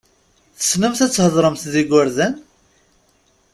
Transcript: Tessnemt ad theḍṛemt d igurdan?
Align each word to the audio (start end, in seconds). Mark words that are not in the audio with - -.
Tessnemt 0.57 0.99
ad 1.05 1.11
theḍṛemt 1.11 1.63
d 1.71 1.73
igurdan? 1.81 2.33